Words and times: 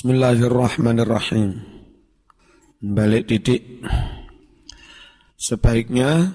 Bismillahirrahmanirrahim. 0.00 1.60
Balik 2.80 3.28
titik. 3.28 3.84
Sebaiknya 5.36 6.32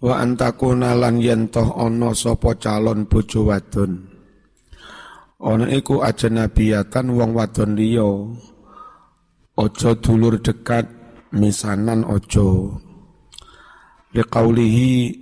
wa 0.00 0.16
antakuna 0.16 0.96
lan 0.96 1.20
yentoh 1.20 1.76
ono 1.76 2.16
sopo 2.16 2.56
calon 2.56 3.04
bojo 3.04 3.52
wadon. 3.52 4.08
Ono 5.44 5.68
iku 5.68 6.00
ajnabiyatan 6.00 7.12
wong 7.12 7.36
wadon 7.36 7.76
liya. 7.76 8.08
Ojo 9.60 9.90
dulur 10.00 10.40
dekat 10.40 10.88
misanan 11.36 12.00
ojo. 12.08 12.80
Liqaulihi 14.16 15.20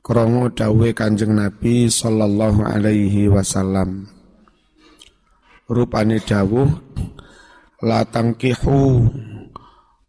kromo 0.00 0.48
dawe 0.48 0.88
Kanjeng 0.96 1.36
Nabi 1.36 1.92
sallallahu 1.92 2.64
alaihi 2.64 3.28
wasallam 3.28 4.16
rupane 5.68 6.18
dawuh 6.24 6.68
la 7.84 8.02
tangkihu 8.08 9.04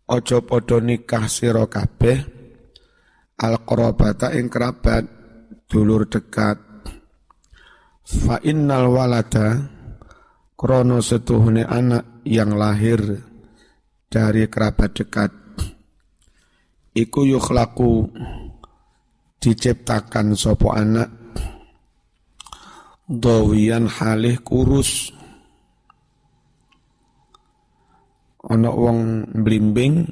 aja 0.09 0.39
padha 0.41 0.77
nikah 0.81 1.27
sira 1.27 1.67
kabeh 1.69 2.17
al 3.39 3.61
qarabata 3.67 4.33
ing 4.35 4.47
kerabat 4.47 5.03
dulur 5.69 6.09
dekat. 6.09 6.57
Fa 8.09 8.41
innal 8.41 8.89
walada 8.89 9.69
krono 10.57 10.97
setuhune 10.97 11.61
anak 11.61 12.25
yang 12.25 12.57
lahir 12.57 12.99
dari 14.09 14.49
kerabat 14.49 14.97
dekat. 14.97 15.31
Iku 16.97 17.21
yukhlaku 17.29 18.09
diciptakan 19.37 20.33
sopo 20.33 20.73
anak 20.73 21.07
dawiyan 23.05 23.87
halih 23.87 24.41
kurus 24.41 25.13
ana 28.49 28.69
wong 28.73 29.29
blimbing 29.45 30.09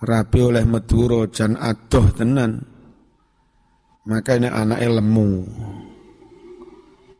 rapi 0.00 0.38
oleh 0.40 0.64
Madura 0.64 1.26
jan 1.28 1.58
adoh 1.58 2.06
tenan. 2.14 2.62
Maka 4.08 4.40
ini 4.40 4.48
anaknya 4.48 4.98
lemu. 4.98 5.44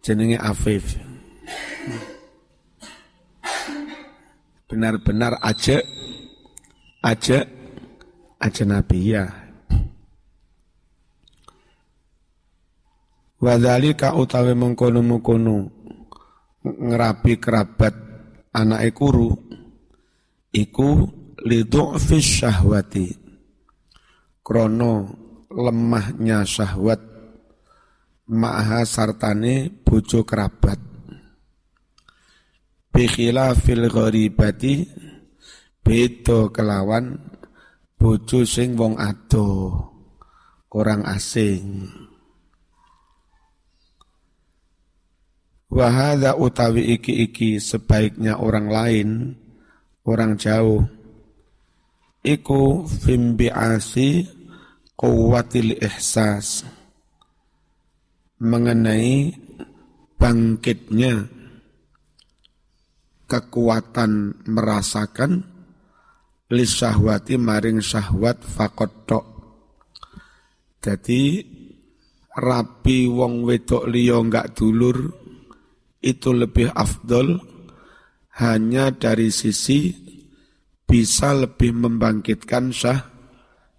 Jenenge 0.00 0.41
Afif. 0.41 0.97
Benar-benar 4.64 5.36
aja 5.44 5.82
aja 7.04 7.44
aja 8.41 8.62
nabi 8.64 8.98
ya. 9.12 9.28
Wadhalika 13.41 14.16
utawi 14.16 14.52
mengkono-mengkono 14.52 15.69
ngerapi 16.60 17.41
kerabat 17.41 17.94
anak 18.52 18.92
kuru 18.92 19.50
iku 20.55 21.06
lidu'fis 21.41 22.43
syahwati. 22.43 23.09
Krono 24.41 25.06
lemahnya 25.51 26.43
syahwat 26.43 27.01
ma'ha 28.31 28.87
sartane 28.87 29.71
bojo 29.83 30.23
kerabat. 30.23 30.78
Bikhila 32.91 33.55
fil 33.55 33.87
gharibati 33.87 34.83
beda 35.81 36.51
kelawan 36.51 37.19
bojo 37.95 38.43
sing 38.43 38.75
wong 38.75 38.98
ado 38.98 39.71
orang 40.75 41.06
asing. 41.06 41.87
Wahada 45.71 46.34
utawi 46.34 46.98
iki-iki 46.98 47.62
sebaiknya 47.62 48.43
orang 48.43 48.67
lain 48.67 49.09
orang 50.06 50.37
jauh. 50.41 50.84
Iku 52.20 52.84
fimbi'asi 52.84 54.29
kuwatil 54.95 55.81
ihsas. 55.81 56.69
Mengenai 58.41 59.37
bangkitnya 60.16 61.28
kekuatan 63.25 64.43
merasakan 64.49 65.44
lisahwati 66.50 67.39
maring 67.39 67.78
syahwat 67.78 68.43
fakotok 68.43 69.22
jadi 70.83 71.44
rapi 72.34 73.06
wong 73.06 73.47
wedok 73.47 73.87
liya 73.87 74.19
enggak 74.19 74.56
dulur 74.59 75.15
itu 76.03 76.33
lebih 76.34 76.72
afdol 76.75 77.39
hanya 78.41 78.89
dari 78.89 79.28
sisi 79.28 79.93
bisa 80.89 81.37
lebih 81.37 81.77
membangkitkan 81.77 82.73
syah, 82.73 83.05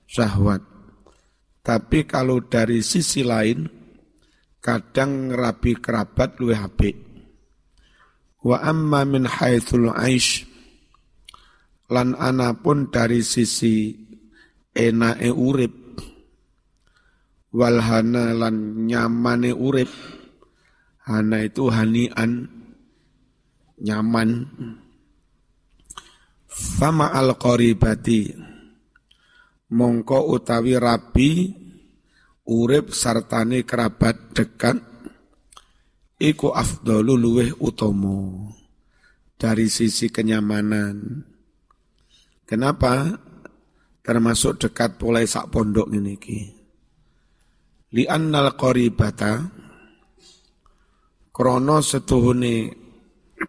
syahwat. 0.05 0.61
Tapi 1.65 2.05
kalau 2.05 2.45
dari 2.45 2.85
sisi 2.85 3.25
lain, 3.25 3.65
kadang 4.61 5.33
rabi 5.33 5.73
kerabat 5.75 6.37
luwe 6.37 6.55
habik. 6.55 6.97
Wa 8.45 8.61
amma 8.61 9.01
min 9.05 9.25
haithul 9.25 9.89
aish, 9.93 10.45
lan 11.89 12.13
ana 12.17 12.53
pun 12.57 12.89
dari 12.89 13.25
sisi 13.25 13.93
enake 14.73 15.29
urip, 15.29 15.73
walhana 17.53 18.33
lan 18.33 18.85
nyamane 18.89 19.53
urip, 19.53 19.89
hana 21.05 21.45
itu 21.45 21.69
hanian, 21.69 22.60
nyaman. 23.81 24.29
Fama 26.51 27.09
al 27.11 27.35
qaribati 27.35 28.29
mongko 29.71 30.35
utawi 30.35 30.75
rabi 30.75 31.29
urip 32.51 32.91
sartane 32.91 33.63
kerabat 33.63 34.35
dekat 34.35 34.77
iku 36.19 36.51
afdalu 36.51 37.15
luweh 37.15 37.51
utomo 37.57 38.51
dari 39.39 39.71
sisi 39.71 40.11
kenyamanan. 40.13 41.25
Kenapa? 42.45 43.15
Termasuk 44.01 44.59
dekat 44.59 44.97
mulai 44.99 45.29
sak 45.29 45.53
pondok 45.53 45.87
ini 45.93 46.17
ki. 46.17 46.39
Li 47.95 48.03
annal 48.09 48.57
qaribata 48.57 49.45
krono 51.31 51.79
setuhune 51.79 52.80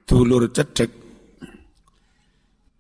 dulur 0.07 0.49
cedek. 0.51 0.91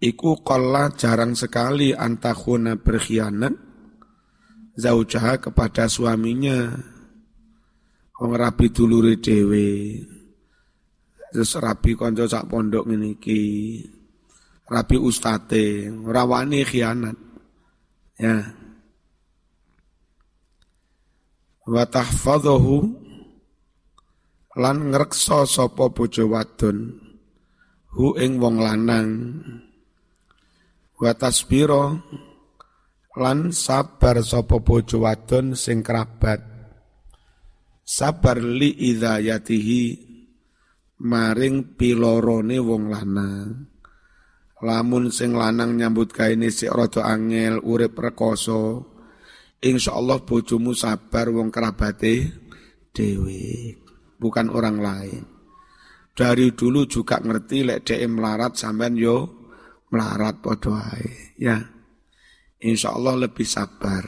Iku 0.02 0.42
kala 0.42 0.90
jarang 0.98 1.38
sekali 1.38 1.94
antakuna 1.94 2.74
berkhianat 2.74 3.54
zaujaha 4.74 5.38
kepada 5.38 5.86
suaminya. 5.86 6.74
Wong 8.18 8.32
rabi 8.34 8.70
dulure 8.70 9.18
dhewe. 9.18 9.98
Terus 11.32 11.56
rabi 11.58 11.94
konco 11.94 12.26
sak 12.26 12.50
pondok 12.50 12.86
ngene 12.86 13.18
iki. 13.18 13.42
Rabi 14.66 14.96
ustate 14.98 15.90
rawani 15.90 16.60
khianat. 16.66 17.18
Ya. 18.18 18.42
Wa 21.62 21.86
tahfadhuhu 21.86 22.76
lan 24.58 24.92
ngreksa 24.92 25.48
sapa 25.48 25.88
bojo 25.92 26.28
wadon. 26.28 27.00
Hu 27.92 28.16
ing 28.16 28.40
wong 28.40 28.56
lanang. 28.60 29.08
Wa 30.96 31.12
lan 33.12 33.38
sabar 33.52 34.16
sapa 34.24 34.56
bojo 34.60 35.04
wadon 35.04 35.52
sing 35.56 35.84
kerabat. 35.84 36.40
Sabar 37.82 38.40
li 38.40 38.72
idayatihi 38.72 39.84
maring 41.04 41.76
pilorone 41.76 42.56
wong 42.62 42.88
lanang. 42.88 43.48
Lamun 44.62 45.10
sing 45.10 45.34
lanang 45.34 45.74
nyambut 45.74 46.14
gaene 46.14 46.48
sik 46.54 46.70
rada 46.70 47.02
angel 47.02 47.58
urip 47.66 47.98
rekoso 47.98 48.92
insyaallah 49.58 50.22
bojomu 50.22 50.70
sabar 50.70 51.34
wong 51.34 51.50
kerabate 51.50 52.30
dhewe 52.94 53.81
bukan 54.22 54.46
orang 54.54 54.78
lain. 54.78 55.22
Dari 56.14 56.54
dulu 56.54 56.86
juga 56.86 57.18
ngerti 57.18 57.66
lek 57.66 57.82
dhek 57.82 58.06
melarat 58.06 58.54
sampean 58.54 58.94
yo 58.94 59.26
melarat 59.90 60.38
padha 60.38 60.94
ya. 61.34 61.58
Insya 62.62 62.94
Allah 62.94 63.26
lebih 63.26 63.42
sabar. 63.42 64.06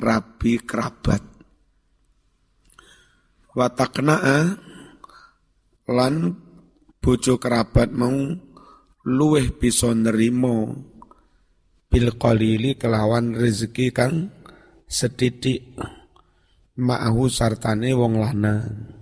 Rabi 0.00 0.64
kerabat. 0.64 1.20
Watakna'a 3.52 4.38
lan 5.92 6.14
bojo 7.02 7.36
kerabat 7.36 7.92
mau 7.92 8.16
luweh 9.04 9.52
bisa 9.52 9.92
nerimo 9.92 10.72
bil 11.90 12.14
qalili 12.16 12.78
kelawan 12.78 13.34
rezeki 13.34 13.90
kang 13.90 14.30
sedidik 14.86 15.74
ma'ahu 16.78 17.26
sartane 17.26 17.90
wong 17.92 18.22
lanang 18.22 18.99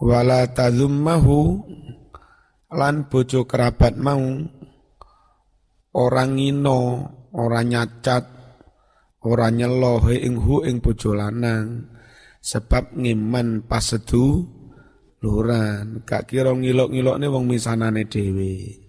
wala 0.00 0.48
tadzummahu 0.50 1.62
lan 2.74 3.06
bojo 3.06 3.46
kerabat 3.46 3.94
mau 3.94 4.22
orang 5.94 6.30
ngino 6.34 6.80
orang 7.34 7.66
nyacat 7.70 8.24
orang 9.22 9.62
nyelohe 9.62 10.18
ing 10.18 10.34
hu 10.40 10.66
ing 10.66 10.82
bojo 10.82 11.14
lanang 11.14 11.90
sebab 12.42 12.98
ngiman 12.98 13.62
pas 13.64 13.94
sedu 13.94 14.42
luran 15.22 16.02
gak 16.02 16.28
kira 16.28 16.52
ngilok-ngilokne 16.52 17.26
wong 17.30 17.44
misanane 17.48 18.04
dhewe 18.10 18.84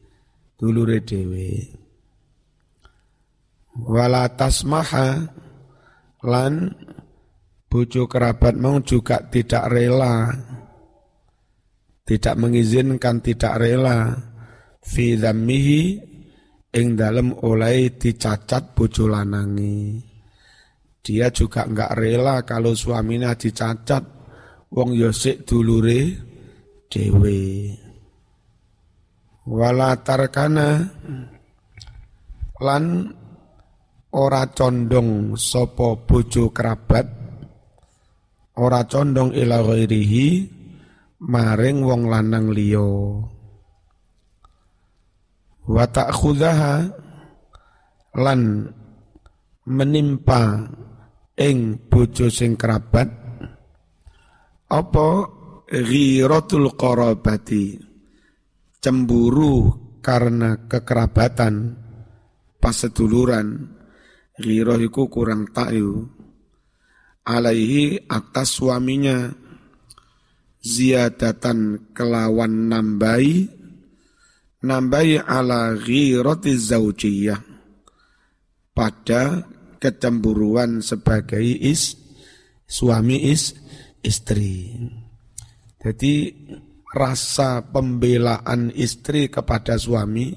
dulure 0.60 1.04
dhewe. 1.04 1.48
Wala 3.76 4.32
tasmaha 4.32 5.20
lan 6.24 6.72
bojo 7.68 8.08
kerabat 8.08 8.56
mau 8.56 8.80
juga 8.80 9.20
tidak 9.28 9.68
rela 9.68 10.32
tidak 12.06 12.36
mengizinkan 12.38 13.20
tidak 13.20 13.58
rela. 13.58 14.14
Fi 14.86 15.18
dhammihi 15.18 15.82
ing 16.78 16.94
dalem 16.94 17.34
oleh 17.42 17.98
dicacat 17.98 18.78
bojo 18.78 19.10
lanangi. 19.10 19.98
Dia 21.02 21.34
juga 21.34 21.66
enggak 21.66 21.98
rela 21.98 22.46
kalau 22.46 22.78
suaminya 22.78 23.34
dicacat. 23.34 24.14
Wong 24.70 24.94
yosik 24.94 25.50
dulure 25.50 26.14
dewe. 26.90 27.74
Wala 29.46 29.98
tarkana 30.02 30.70
lan 32.62 32.86
ora 34.16 34.44
condong 34.54 35.36
sopo 35.36 36.08
bojo 36.08 36.50
kerabat 36.50 37.08
ora 38.56 38.88
condong 38.88 39.36
ila 39.36 39.60
ghairihi 39.60 40.28
maring 41.26 41.82
wong 41.82 42.06
lanang 42.06 42.54
liya. 42.54 42.86
Wa 45.66 45.86
ta'khudhaha 45.90 46.76
lan 48.22 48.70
menimpa 49.66 50.70
ing 51.34 51.90
bojo 51.90 52.30
sing 52.30 52.54
kerabat. 52.54 53.10
Apa? 54.70 55.10
Ghiratul 55.66 56.78
qarabati. 56.78 57.82
Cemburu 58.78 59.74
karena 60.06 60.70
kekerabatan 60.70 61.74
pas 62.62 62.78
seduluran 62.78 63.74
ghirah 64.38 64.78
iku 64.78 65.10
kurang 65.10 65.50
tayu 65.50 66.06
alaihi 67.26 68.06
atas 68.06 68.62
suaminya 68.62 69.34
ziyadatan 70.66 71.94
kelawan 71.94 72.74
nambai 72.74 73.46
nambai 74.66 75.22
ala 75.22 75.78
ghirati 75.78 76.58
zaujiyah 76.58 77.38
pada 78.74 79.46
kecemburuan 79.78 80.82
sebagai 80.82 81.46
is 81.46 81.94
suami 82.66 83.30
is 83.30 83.54
istri. 84.02 84.74
Jadi 85.78 86.34
rasa 86.90 87.62
pembelaan 87.62 88.74
istri 88.74 89.30
kepada 89.30 89.78
suami 89.78 90.34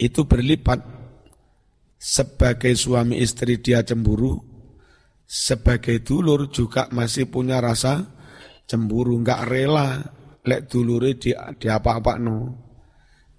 itu 0.00 0.24
berlipat. 0.24 1.04
Sebagai 2.04 2.76
suami 2.76 3.24
istri 3.24 3.64
dia 3.64 3.80
cemburu, 3.80 4.36
sebagai 5.24 6.04
dulur 6.04 6.52
juga 6.52 6.84
masih 6.92 7.32
punya 7.32 7.64
rasa 7.64 8.13
cemburu, 8.64 9.20
nggak 9.20 9.42
rela 9.46 10.00
lek 10.44 10.68
dulure 10.68 11.16
di, 11.16 11.32
di 11.32 11.66
apa-apa 11.68 12.14
no. 12.20 12.38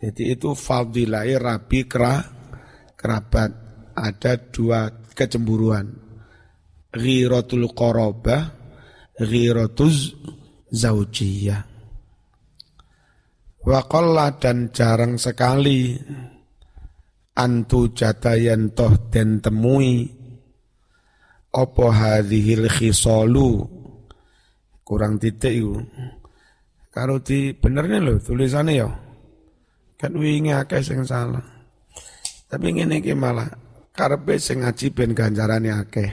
Jadi 0.01 0.23
itu 0.33 0.53
fadilai 0.53 1.33
rabi 1.39 1.85
kera, 1.87 2.21
kerabat. 2.93 3.51
Ada 3.95 4.51
dua 4.51 4.91
kecemburuan. 5.15 5.87
Ghiratul 6.91 7.71
qarabah, 7.71 8.43
ghiratuz 9.15 10.11
zaujiyah. 10.67 11.63
Waqalla 13.65 14.35
dan 14.37 14.69
jarang 14.75 15.17
sekali 15.17 15.97
antu 17.35 17.91
jatayan 17.91 18.71
toh 18.77 19.09
den 19.11 19.41
temui 19.41 20.05
opo 21.49 21.89
hadhil 21.91 22.69
khisalu 22.69 23.74
kurang 24.85 25.17
titik 25.17 25.57
itu 25.57 25.81
kalau 26.93 27.19
di 27.19 27.51
benernya 27.57 27.99
loh 27.99 28.21
tulisannya 28.21 28.79
ya 28.79 28.87
kan 29.97 30.13
wingi 30.13 30.53
akeh 30.53 30.85
sing 30.85 31.01
salah 31.01 31.41
tapi 32.45 32.71
ngene 32.71 33.01
iki 33.01 33.17
malah 33.17 33.65
Karpe 33.95 34.35
sing 34.43 34.59
ngaji 34.59 34.91
ben 34.91 35.15
ganjarane 35.15 35.71
akeh. 35.71 36.11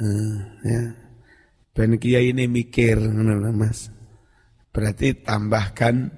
Hmm, 0.00 0.64
ya. 0.64 0.82
Ben 1.76 2.00
kiai 2.00 2.32
ini 2.32 2.48
mikir 2.48 2.96
ngono 2.96 3.52
Mas. 3.52 3.92
Berarti 4.72 5.12
tambahkan 5.20 6.08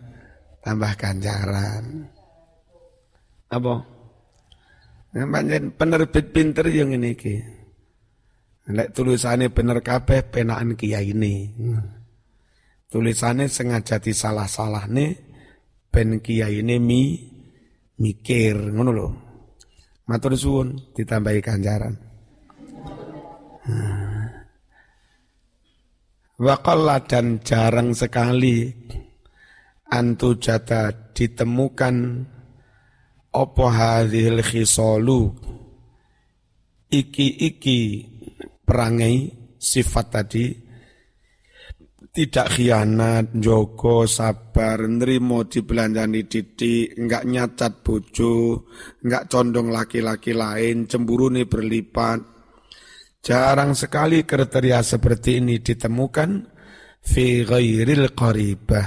tambah 0.63 0.93
ganjaran. 0.95 2.07
Apa? 3.51 3.75
Nah, 5.11 5.27
penerbit 5.75 6.31
pinter 6.31 6.71
yang 6.71 6.95
ini 6.95 7.19
ki. 7.19 7.35
Lek 8.71 8.95
tulisannya 8.95 9.51
bener 9.51 9.83
kabeh 9.83 10.31
penaan 10.31 10.79
kiai 10.79 11.11
ini. 11.11 11.51
Tulisannya 12.91 13.47
sengaja 13.47 13.99
disalah-salah 14.03 14.87
nih 14.91 15.15
ben 15.91 16.23
kiai 16.23 16.63
ini 16.63 16.77
mi 16.79 17.03
mikir 17.99 18.55
ngono 18.71 18.91
loh. 18.95 19.13
Matur 20.07 20.35
suwun 20.35 20.95
ditambahi 20.95 21.41
ganjaran. 21.43 21.95
Waqalla 26.41 27.05
dan 27.05 27.45
jarang 27.45 27.93
sekali 27.93 28.73
antu 29.93 30.41
jata 30.41 31.13
ditemukan 31.13 31.97
opo 33.31 33.67
hadhil 33.69 34.41
khisalu 34.41 35.31
iki-iki 36.91 38.09
perangai 38.71 39.35
sifat 39.59 40.07
tadi 40.15 40.71
tidak 42.11 42.59
khianat, 42.59 43.39
joko, 43.39 44.03
sabar, 44.03 44.83
nerimo 44.83 45.47
dibelanjani 45.47 46.27
didik, 46.27 46.99
enggak 46.99 47.23
nyacat 47.23 47.87
bojo, 47.87 48.67
enggak 49.07 49.31
condong 49.31 49.71
laki-laki 49.71 50.35
lain, 50.35 50.91
cemburu 50.91 51.31
nih 51.31 51.47
berlipat. 51.47 52.19
Jarang 53.23 53.79
sekali 53.79 54.27
kriteria 54.27 54.83
seperti 54.83 55.39
ini 55.39 55.62
ditemukan 55.62 56.31
fi 56.99 57.47
ghairil 57.47 58.11
qaribah 58.11 58.87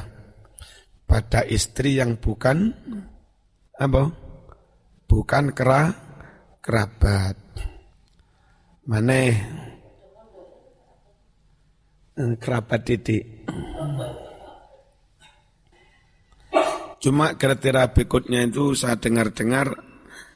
pada 1.07 1.47
istri 1.47 1.95
yang 1.95 2.19
bukan 2.19 2.75
apa? 3.79 4.03
Bukan 5.07 5.45
kera 5.55 5.83
kerabat. 6.59 7.37
Maneh 8.83 9.31
Eh, 9.31 9.62
kerabat 12.15 12.81
didik. 12.85 13.49
Cuma 17.03 17.35
kriteria 17.35 17.91
berikutnya 17.91 18.47
itu 18.47 18.71
saya 18.79 18.95
dengar-dengar 18.95 19.93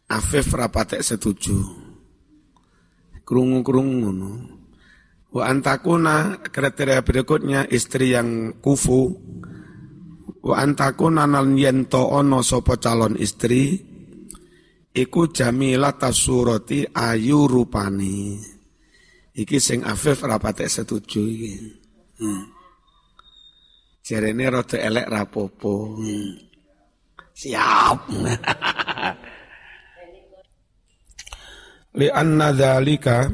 Afif 0.07 0.55
rapatek 0.55 1.03
setuju. 1.03 1.67
Kerungu-kerungu. 3.27 4.11
Wa 5.35 5.51
antakuna 5.51 6.39
kriteria 6.47 7.03
berikutnya 7.03 7.67
istri 7.67 8.15
yang 8.15 8.55
kufu. 8.63 9.11
Wa 10.39 10.63
antakuna 10.63 11.27
nal 11.27 11.51
yento 11.59 12.07
ono 12.07 12.39
sopo 12.39 12.79
calon 12.79 13.19
istri. 13.19 13.83
Iku 14.95 15.27
jamilah 15.27 15.99
tasuroti 15.99 16.87
ayu 16.87 17.51
rupani. 17.51 18.39
Iki 19.37 19.57
sing 19.61 19.85
Afif 19.85 20.25
rapate 20.25 20.65
setuju 20.65 21.21
iki. 21.21 21.53
Hmm. 22.17 22.49
Jarene 24.01 24.49
rada 24.49 24.81
elek 24.81 25.05
rapopo. 25.05 26.01
Hmm. 26.01 26.33
Siap. 27.37 28.09
Li 31.97 32.09
anna 32.09 32.53
dzalika 32.53 33.29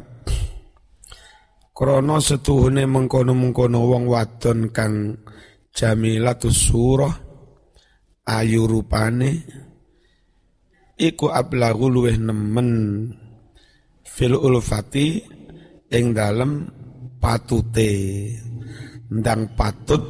krana 1.71 2.19
setuhune 2.19 2.83
mengkono-mengkono 2.87 3.79
wong 3.91 4.03
wadon 4.07 4.71
kang 4.71 5.19
jamilatus 5.73 6.69
surah 6.69 7.11
ayu 8.23 8.63
rupane 8.69 9.43
iku 10.95 11.27
ablagu 11.27 11.91
luweh 11.91 12.15
nemen 12.15 12.69
fil 14.05 14.37
ulfati 14.37 15.25
ing 15.93 16.17
dalem 16.17 16.65
patute 17.21 17.91
ndang 19.13 19.53
patut 19.53 20.01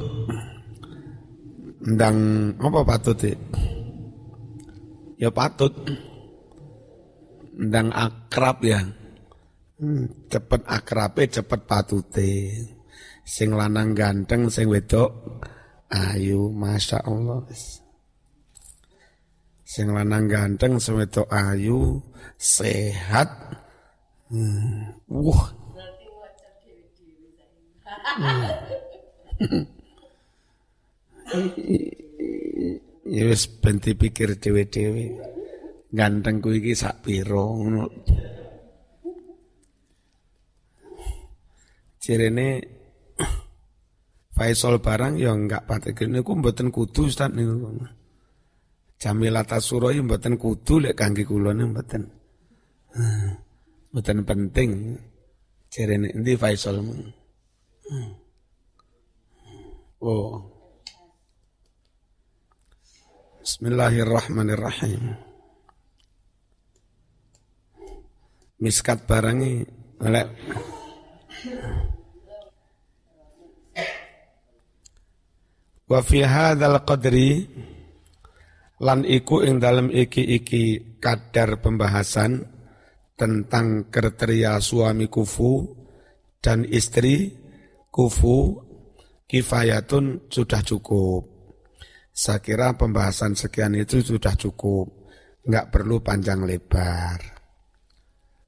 ndang 1.84 2.18
apa 2.56 2.80
patut 2.88 3.18
ya? 3.20 3.36
Ya 5.20 5.30
patut 5.30 5.76
ndang 7.60 7.92
akrab 7.92 8.64
ya. 8.64 8.80
Hmm, 9.84 10.08
cepet 10.32 10.64
akrabe 10.64 11.28
cepet 11.28 11.62
patute. 11.68 12.32
Sing 13.28 13.52
lanang 13.52 13.92
ganteng 13.92 14.48
sing 14.48 14.72
wedok 14.72 15.12
ayu 15.92 16.48
masya 16.56 17.04
Allah. 17.04 17.44
Sing 19.64 19.92
lanang 19.92 20.32
ganteng 20.32 20.80
sing 20.80 20.96
wedok 20.96 21.28
ayu 21.28 22.00
sehat. 22.40 23.28
Hmm. 24.32 24.96
Wah. 25.12 25.63
Hmm. 27.84 29.64
ya 33.16 33.24
wis 33.28 33.44
ben 33.60 33.80
dipikir 33.84 34.40
dhewe-dhewe. 34.40 35.06
Gantengku 35.94 36.50
iki 36.58 36.74
sak 36.74 37.06
pira 37.06 37.38
ngono. 37.38 37.86
Cirene 42.02 42.48
Faisal 44.36 44.82
barang 44.82 45.22
ya 45.22 45.30
enggak 45.30 45.70
patek 45.70 46.10
niku 46.10 46.34
mboten 46.34 46.74
kudu 46.74 47.06
Ustaz 47.06 47.30
niku. 47.30 47.86
Jamila 48.98 49.46
Tasuro 49.46 49.94
ya 49.94 50.02
mboten 50.02 50.42
kudu 50.42 50.82
lek 50.82 50.98
kangge 50.98 51.24
kula 51.28 51.54
niku 51.54 51.70
mboten. 51.78 52.04
Mboten 53.94 54.20
penting. 54.26 54.98
Cirene 55.70 56.10
endi 56.10 56.34
Faisal. 56.34 56.82
Oh. 60.00 60.40
Bismillahirrahmanirrahim. 63.44 65.20
Miskat 68.64 69.04
barangi 69.04 69.68
oleh 70.00 70.24
Wa 75.84 76.00
fi 76.00 76.24
hadzal 76.24 76.80
qadri 76.88 77.44
lan 78.80 79.04
iku 79.04 79.44
ing 79.44 79.60
dalem 79.60 79.92
iki-iki 79.92 80.96
kadar 81.04 81.60
pembahasan 81.60 82.48
tentang 83.20 83.92
kriteria 83.92 84.56
suami 84.64 85.12
kufu 85.12 85.68
dan 86.40 86.64
istri 86.64 87.43
kufu 87.94 88.58
kifayatun 89.30 90.26
sudah 90.34 90.66
cukup. 90.66 91.30
Saya 92.10 92.42
kira 92.42 92.74
pembahasan 92.74 93.38
sekian 93.38 93.78
itu 93.78 94.02
sudah 94.02 94.34
cukup. 94.34 94.90
Nggak 95.46 95.70
perlu 95.70 96.02
panjang 96.02 96.42
lebar. 96.42 97.22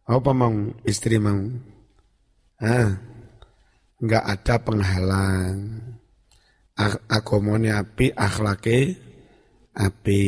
Apa 0.06 0.32
mau 0.34 0.54
istri 0.86 1.18
mau? 1.22 1.38
Ah, 2.62 2.94
nggak 4.02 4.26
ada 4.26 4.56
penghalang. 4.62 5.58
Agamane 7.10 7.70
api, 7.74 8.14
akhlake 8.14 8.80
api. 9.74 10.26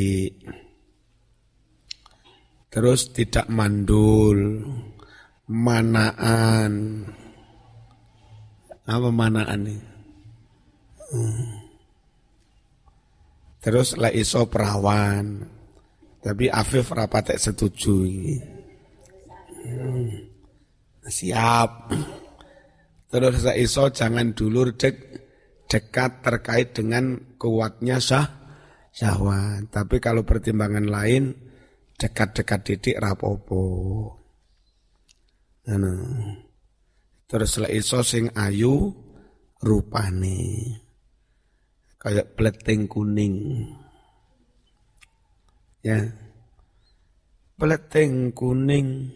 Terus 2.74 3.14
tidak 3.14 3.48
mandul, 3.54 4.66
manaan. 5.46 6.74
Apa 8.88 9.12
manaan 9.12 9.68
nih? 9.68 9.82
Hmm. 11.12 11.68
Terus 13.60 14.00
lah 14.00 14.16
iso 14.16 14.48
perawan. 14.48 15.44
Tapi 16.24 16.48
Afif 16.48 16.96
rapatek 16.96 17.36
setuju. 17.36 18.08
Hmm. 19.68 20.08
Siap. 21.04 21.72
Terus 23.12 23.44
lah 23.44 23.56
iso 23.60 23.92
jangan 23.92 24.32
dulu 24.32 24.72
dek, 24.72 24.96
dekat 25.68 26.24
terkait 26.24 26.72
dengan 26.72 27.36
kuatnya 27.36 28.00
sah 28.00 28.28
syahwat. 28.96 29.68
Tapi 29.68 30.00
kalau 30.00 30.24
pertimbangan 30.24 30.88
lain 30.88 31.36
dekat-dekat 32.00 32.60
didik 32.64 32.98
rapopo. 33.04 33.68
Ano. 35.68 35.92
Terus 37.28 37.60
lah 37.60 37.68
iso 37.68 38.00
sing 38.08 38.32
ayu 38.40 38.88
rupane 39.60 40.40
kayak 42.00 42.40
peleting 42.40 42.88
kuning. 42.88 43.36
Ya. 45.84 46.08
Peleting 47.60 48.32
kuning 48.32 49.12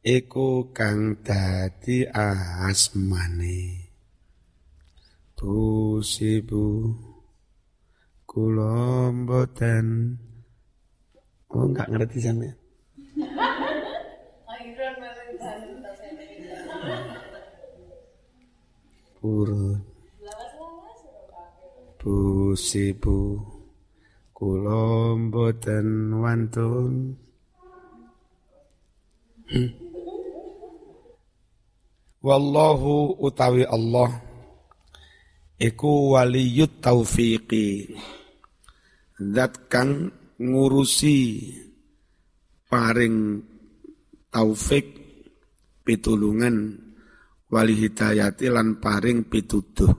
iku 0.00 0.72
kang 0.72 1.20
dadi 1.20 2.08
asmane. 2.08 3.84
Bu 5.36 6.00
sibu 6.00 6.88
kula 8.24 9.12
mboten 9.12 10.16
Oh 11.52 11.62
enggak 11.62 11.88
ngerti 11.88 12.18
sampe. 12.20 12.65
Purun. 19.26 19.82
Bu 21.98 22.54
sibu 22.54 23.42
kula 24.30 25.18
wantun. 26.14 27.18
Wallahu 32.22 33.18
utawi 33.18 33.66
Allah 33.66 34.14
iku 35.58 36.14
waliyut 36.14 36.78
taufiqi. 36.78 37.98
Zat 39.18 39.66
kang 39.66 40.14
ngurusi 40.38 41.18
paring 42.70 43.42
taufik 44.30 44.86
pitulungan 45.82 46.85
wali 47.50 47.74
hidayati 47.78 48.50
lan 48.50 48.78
paring 48.82 49.26
pituduh. 49.26 49.92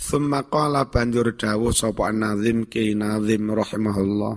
Thumma 0.00 0.48
qala 0.48 0.88
banjur 0.88 1.36
dawuh 1.36 1.76
sapa 1.76 2.08
nazim 2.08 2.64
ki 2.64 2.96
nazim 2.96 3.52
rahimahullah. 3.52 4.34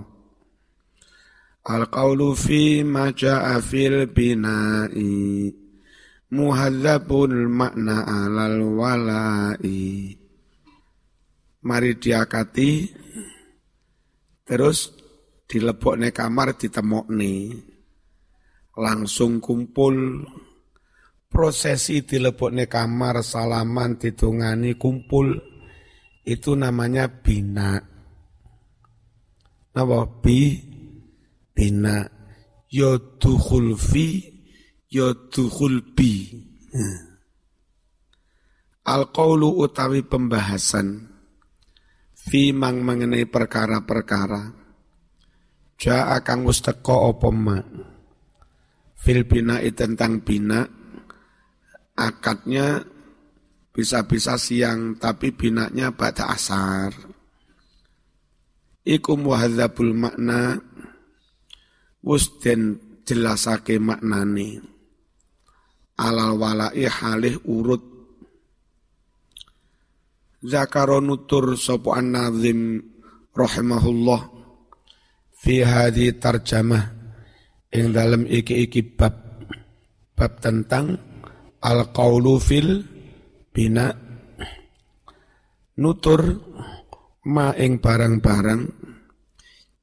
Al 1.64 1.88
qawlu 1.88 2.36
fi 2.36 2.84
ma 2.84 3.08
ja'a 3.08 3.56
fil 3.64 4.04
bina'i 4.12 5.48
muhadzabul 6.36 7.48
makna 7.48 8.04
alal 8.04 8.60
wala'i. 8.76 10.12
Mari 11.64 11.96
diakati 11.96 12.70
terus 14.44 14.92
dilebokne 15.48 16.12
kamar 16.12 16.60
ditemokne 16.60 17.56
langsung 18.76 19.40
kumpul 19.40 20.28
prosesi 21.34 22.06
dilebokne 22.06 22.70
kamar 22.70 23.26
salaman 23.26 23.98
ditungani 23.98 24.78
kumpul 24.78 25.34
itu 26.22 26.54
namanya 26.54 27.10
bina. 27.10 27.82
Apa? 29.74 29.98
Bi, 30.22 30.54
bina. 31.50 32.06
Yodukhul 32.70 33.74
fi, 33.74 34.22
yodukhul 34.86 35.82
bi. 35.98 36.30
Hmm. 36.70 36.98
Al-qawlu 38.86 39.58
utawi 39.58 40.06
pembahasan 40.06 41.14
fi 42.14 42.52
mang 42.52 42.84
mengenai 42.84 43.24
perkara-perkara 43.24 44.42
ja 45.80 46.12
akan 46.16 46.38
musteko 46.44 47.12
opoma 47.12 47.60
fil 48.92 49.24
bina 49.24 49.60
tentang 49.72 50.20
bina 50.20 50.83
akadnya 51.94 52.82
bisa-bisa 53.74 54.38
siang 54.38 54.98
tapi 54.98 55.34
binaknya 55.34 55.90
pada 55.94 56.30
asar. 56.30 56.94
Iku 58.84 59.16
muhadzabul 59.16 59.96
makna 59.96 60.60
wusden 62.04 62.78
jelasake 63.02 63.80
maknane. 63.80 64.60
Alal 65.94 66.34
walai 66.36 66.90
halih 66.90 67.38
urut 67.46 67.94
Zakaron 70.44 71.08
nutur 71.08 71.56
sopo 71.56 71.96
an-nazim 71.96 72.76
rahimahullah 73.32 74.28
fi 75.40 75.64
hadhi 75.64 76.12
tarjamah 76.20 76.84
ing 77.72 77.96
dalam 77.96 78.28
iki-iki 78.28 78.84
bab 78.84 79.40
bab 80.12 80.36
tentang 80.44 81.00
al-qawlu 81.64 82.36
fil 82.36 82.84
bina 83.48 83.88
nutur 85.80 86.20
ma 87.32 87.56
ing 87.56 87.80
barang-barang 87.80 88.62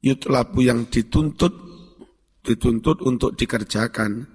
yutlabu 0.06 0.62
yang 0.62 0.86
dituntut 0.94 1.54
dituntut 2.46 3.02
untuk 3.06 3.34
dikerjakan 3.38 4.26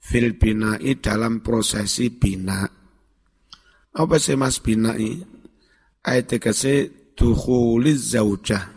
fil 0.00 0.34
binai 0.34 0.98
dalam 0.98 1.44
prosesi 1.44 2.10
bina. 2.10 2.64
Apa 3.92 4.16
sih 4.16 4.40
mas 4.40 4.58
binai? 4.58 5.20
Ayat 6.02 6.34
tegese 6.34 6.90
dukhuliz 7.12 8.16
zaujah. 8.16 8.72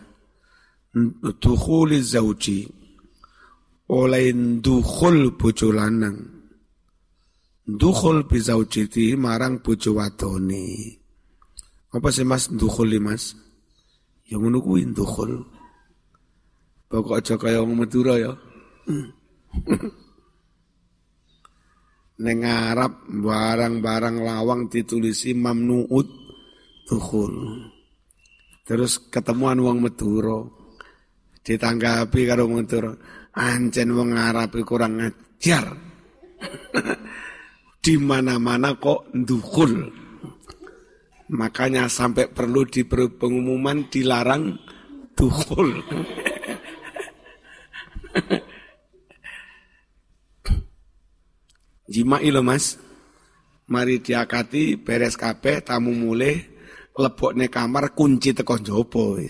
Dukhuliz 1.39 2.13
zauji. 2.13 2.67
Oleh 3.89 4.36
dukhul 4.60 5.34
bojo 5.39 5.72
lanang. 5.72 6.35
Dukhul 7.65 8.29
bizaujiti 8.29 9.17
marang 9.17 9.57
bojo 9.57 9.98
wadone. 9.98 11.01
Apa 11.89 12.13
sih 12.13 12.22
mas 12.22 12.45
dukhul 12.53 12.93
mas? 13.01 13.34
Yang 14.29 14.39
ngono 14.45 14.62
kuwi 14.62 14.86
dukhul. 14.93 15.41
Pokok 16.86 17.17
aja 17.17 17.41
kaya 17.41 17.65
wong 17.65 17.74
Madura 17.74 18.22
ya. 18.22 18.38
Neng 22.22 22.39
Arab 22.45 23.10
barang-barang 23.10 24.22
lawang 24.22 24.69
ditulisi 24.69 25.34
mamnuut 25.34 26.05
dukhul. 26.86 27.65
Terus 28.62 29.10
ketemuan 29.10 29.57
wong 29.57 29.81
Madura 29.81 30.38
ditanggapi 31.41 32.22
karo 32.29 32.45
wong 32.45 32.62
Madura, 32.62 32.93
ancen 33.34 33.89
wong 33.89 34.13
Arab 34.13 34.53
kurang 34.62 35.01
ngajar. 35.01 35.65
Di 37.86 38.01
mana-mana 38.01 38.74
kok 38.82 39.13
dukhul. 39.13 39.94
Makanya 41.38 41.86
sampai 41.86 42.34
perlu 42.34 42.65
di 42.65 42.82
pengumuman 42.82 43.86
dilarang 43.94 44.58
dukhul. 45.13 45.86
Jima 51.86 52.18
ilo 52.25 52.42
mas, 52.42 52.82
mari 53.70 54.01
diakati 54.01 54.82
beres 54.82 55.13
kabeh 55.13 55.62
tamu 55.62 55.94
mulai 55.94 56.42
lebokne 56.98 57.54
kamar 57.54 57.94
kunci 57.94 58.34
teko 58.34 58.58
jopo. 58.58 59.22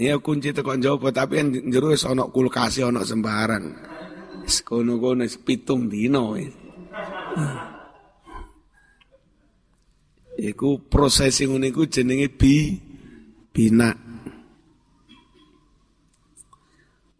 Ya 0.00 0.16
kunci 0.16 0.56
teko 0.56 0.80
jopo 0.80 1.12
tapi 1.12 1.44
yang 1.44 1.52
jero 1.68 1.92
wis 1.92 2.08
ana 2.08 2.24
kulkas 2.24 2.80
ana 2.80 3.04
sembarang. 3.04 3.68
Wis 4.48 4.64
kono-kono 4.64 5.28
pitung 5.44 5.92
dino. 5.92 6.40
Iku 10.40 10.88
prosesi 10.88 11.44
ngono 11.44 11.68
iku 11.68 11.84
jenenge 11.84 12.32
bi 12.32 12.80
bina. 13.52 13.92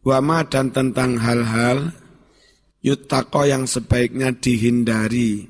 Wama 0.00 0.48
dan 0.48 0.72
tentang 0.72 1.20
hal-hal 1.20 1.92
yutako 2.80 3.44
yang 3.44 3.68
sebaiknya 3.68 4.32
dihindari 4.40 5.44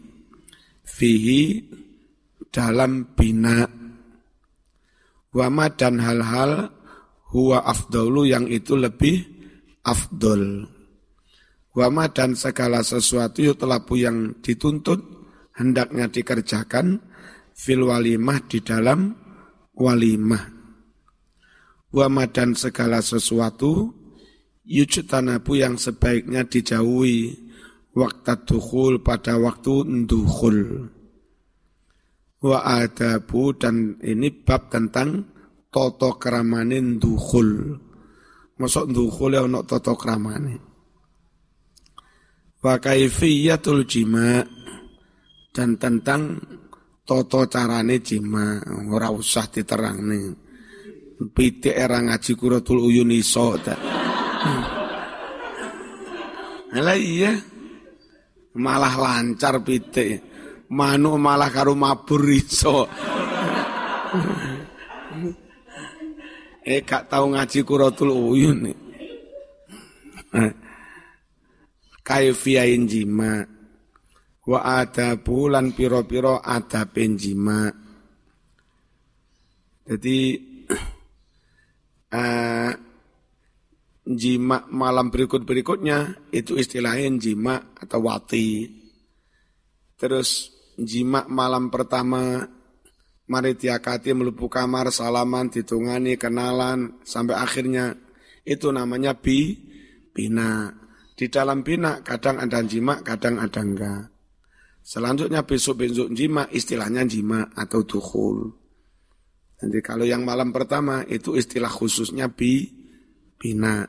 fihi 0.82 1.62
dalam 2.50 3.14
bina. 3.14 3.70
Wama 5.30 5.70
dan 5.78 6.02
hal-hal 6.02 6.79
huwa 7.30 7.62
afdolu 7.62 8.26
yang 8.26 8.50
itu 8.50 8.74
lebih 8.74 9.22
afdol. 9.86 10.66
Wama 11.70 12.10
dan 12.10 12.34
segala 12.34 12.82
sesuatu 12.82 13.46
yutlapu 13.46 13.94
yang 13.94 14.42
dituntut 14.42 14.98
hendaknya 15.54 16.10
dikerjakan 16.10 16.98
fil 17.54 17.86
walimah 17.86 18.42
di 18.50 18.58
dalam 18.58 19.14
walimah. 19.78 20.50
Wama 21.94 22.26
dan 22.30 22.58
segala 22.58 23.02
sesuatu 23.02 23.94
yujtanabu 24.66 25.58
yang 25.58 25.78
sebaiknya 25.78 26.46
dijauhi 26.46 27.38
waktu 27.94 28.34
dukhul 28.46 29.02
pada 29.02 29.38
waktu 29.38 30.06
dukhul. 30.06 30.90
Wa 32.40 32.58
adabu 32.64 33.52
dan 33.54 34.00
ini 34.00 34.32
bab 34.32 34.72
tentang 34.72 35.29
toto 35.70 36.18
keramanin 36.18 36.98
dukhul. 36.98 37.78
Masuk 38.60 38.92
dukhul 38.92 39.38
ya 39.38 39.46
untuk 39.46 39.64
toto 39.64 39.96
keramanin. 39.96 40.60
Wa 42.60 42.76
kaifiyatul 42.76 43.88
jima 43.88 44.44
dan 45.48 45.80
tentang 45.80 46.36
toto 47.08 47.48
carane 47.48 48.04
jima 48.04 48.60
ora 48.92 49.08
usah 49.08 49.48
nih. 49.48 50.26
Pitik 51.20 51.72
era 51.72 52.00
ngaji 52.04 52.32
kuratul 52.36 52.84
uyun 52.84 53.12
iso 53.16 53.56
tak. 53.60 53.80
Lah 56.70 56.96
iya. 56.96 57.32
Malah 58.56 58.94
lancar 58.98 59.60
pitik. 59.64 60.28
Manuk 60.70 61.16
malah 61.18 61.50
karo 61.52 61.76
mabur 61.76 62.24
iso. 62.30 62.88
Eh 66.66 66.80
gak 66.84 67.08
tau 67.08 67.30
ngaji 67.30 67.60
kuratul 67.64 68.12
uyun. 68.12 68.70
kaifiyain 72.06 72.86
jima 72.90 73.46
wa 74.46 74.60
adabu 74.82 75.46
lan 75.50 75.74
piro-piro 75.74 76.42
adabin 76.42 77.14
jima 77.14 77.70
jadi 79.90 80.38
uh, 82.14 82.72
jima 84.06 84.66
malam 84.70 85.10
berikut-berikutnya 85.10 86.30
itu 86.30 86.54
istilahnya 86.58 87.10
jima 87.18 87.74
atau 87.74 87.98
wati. 88.06 88.70
Terus 89.98 90.54
jima 90.78 91.26
malam 91.26 91.74
pertama 91.74 92.46
mari 93.30 93.54
tiakati 93.54 94.10
melupu 94.10 94.50
kamar 94.50 94.90
salaman 94.90 95.46
ditungani 95.48 96.18
kenalan 96.18 96.98
sampai 97.06 97.38
akhirnya 97.38 97.94
itu 98.42 98.74
namanya 98.74 99.14
bi 99.14 99.54
bina 100.10 100.80
di 101.20 101.28
dalam 101.28 101.60
bina 101.60 102.00
kadang 102.00 102.40
ada 102.40 102.64
jima, 102.64 103.04
kadang 103.04 103.36
ada 103.36 103.60
enggak. 103.60 104.08
Selanjutnya 104.80 105.44
besok-besok 105.44 106.16
jima, 106.16 106.48
istilahnya 106.48 107.04
jima 107.04 107.44
atau 107.52 107.84
dukhul. 107.84 108.48
Nanti 109.60 109.84
kalau 109.84 110.08
yang 110.08 110.24
malam 110.24 110.48
pertama 110.48 111.04
itu 111.04 111.36
istilah 111.36 111.68
khususnya 111.68 112.32
bi, 112.32 112.64
bina. 113.36 113.84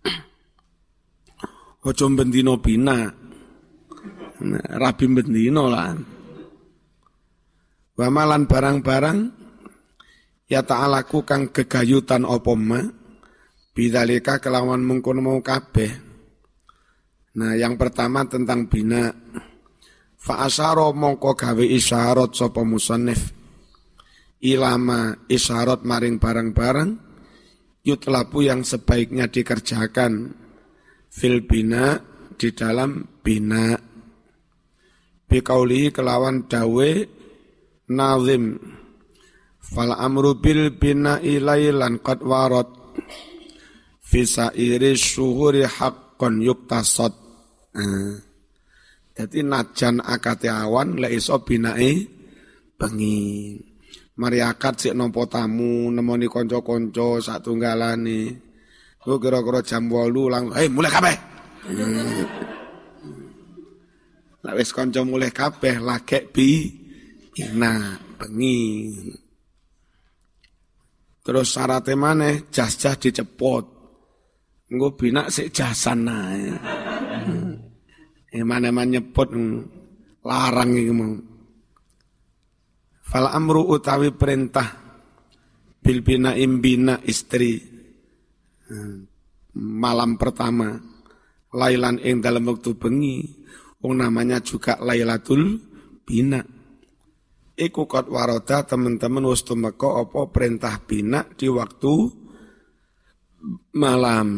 Ojo 1.92 2.04
bendino 2.16 2.56
bina. 2.56 3.04
Nah, 4.40 4.64
rabi 4.72 5.04
bendino 5.12 5.68
lah. 5.68 5.92
Wamalan 8.02 8.50
barang-barang 8.50 9.18
ya 10.50 10.66
ta'alaku 10.66 11.22
kang 11.22 11.54
kegayutan 11.54 12.26
opoma 12.26 12.82
bidalika 13.70 14.42
kelawan 14.42 14.82
mengkono 14.82 15.22
mau 15.22 15.38
kabeh 15.38 16.10
Nah, 17.32 17.56
yang 17.56 17.80
pertama 17.80 18.28
tentang 18.28 18.68
bina. 18.68 19.08
Fa'asaro 20.20 20.92
mongko 20.92 21.32
gawe 21.32 21.64
isyarat 21.64 22.36
sapa 22.36 22.60
musannif. 22.60 23.32
Ilama 24.42 25.16
isyarat 25.32 25.80
maring 25.80 26.20
barang-barang 26.20 26.90
yutlapu 27.88 28.44
yang 28.44 28.66
sebaiknya 28.68 29.32
dikerjakan 29.32 30.36
fil 31.08 31.40
bina 31.48 31.98
di 32.36 32.52
dalam 32.52 33.06
bina 33.24 33.72
bikauli 35.30 35.94
kelawan 35.94 36.44
dawe 36.44 36.90
nazim 37.90 38.60
fal 39.58 39.94
amru 39.96 40.38
bil 40.38 40.74
bina 40.76 41.18
ilailan 41.22 41.98
qad 42.04 42.20
warat 42.22 42.70
fi 44.02 44.20
sairi 44.28 44.92
syuhuri 44.94 45.64
haqqan 45.66 46.38
yuktasad 46.44 47.22
Eh, 47.72 48.14
jadi 49.16 49.40
najan 49.48 50.04
akate 50.04 50.52
awan 50.52 51.00
lek 51.00 51.16
iso 51.16 51.40
binae 51.40 52.04
bengi. 52.76 53.56
Mari 54.20 54.44
akad 54.44 54.76
sik 54.76 54.92
nampa 54.92 55.24
tamu 55.24 55.88
nemoni 55.88 56.28
kanca-kanca 56.28 57.16
satunggalane. 57.24 58.20
Ku 59.00 59.16
kira-kira 59.16 59.64
jam 59.64 59.88
8 59.88 60.28
langsung, 60.30 60.54
"Hei, 60.54 60.68
mulai 60.68 60.92
kabeh." 60.92 61.16
Hmm. 63.02 64.44
Lek 64.44 64.54
wis 64.58 64.74
kanca 64.74 65.00
mulai 65.06 65.30
kabeh 65.30 65.78
lagek 65.78 66.34
bi 66.34 66.66
ina 67.38 67.96
bengi. 68.20 68.60
Terus 71.22 71.54
syaratnya 71.54 71.94
mana? 71.94 72.34
Jas-jas 72.50 72.98
dicepot. 72.98 73.64
Engko 74.72 74.88
binak 74.98 75.30
sik 75.30 75.54
jasan 75.54 76.08
nae. 76.08 76.50
Mana-mana 78.42 78.88
nyebut 78.88 79.28
hmm, 79.28 79.60
larang 80.24 80.72
iki 80.72 80.92
mau. 80.92 81.12
Fal 83.04 83.28
amru 83.28 83.68
utawi 83.68 84.08
perintah 84.16 84.82
bil 85.82 86.00
bina 86.00 86.32
imbina 86.32 87.02
istri 87.04 87.58
hmm, 88.70 88.96
malam 89.58 90.16
pertama 90.16 90.78
lailan 91.52 91.98
ing 92.00 92.22
dalam 92.22 92.46
waktu 92.48 92.78
bengi 92.78 93.18
wong 93.82 93.98
namanya 93.98 94.38
juga 94.40 94.78
lailatul 94.78 95.58
bina 96.06 96.40
iku 97.62 97.86
kot 97.86 98.10
waroda 98.10 98.66
teman-teman 98.66 99.30
wis 99.30 99.46
tumeka 99.46 100.02
apa 100.02 100.26
perintah 100.34 100.82
bina 100.82 101.22
di 101.38 101.46
waktu 101.46 101.94
malam 103.78 104.28